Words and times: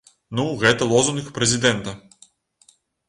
Ну, 0.37 0.45
гэта 0.63 0.87
лозунг 0.93 1.29
прэзідэнта. 1.37 1.97